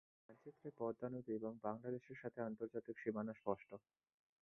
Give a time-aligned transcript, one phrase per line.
[0.21, 3.69] মানচিত্রে পদ্মা নদী এবং বাংলাদেশের সাথে আন্তর্জাতিক সীমানা স্পষ্ট।